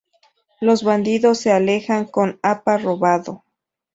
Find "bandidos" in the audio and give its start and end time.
0.83-1.37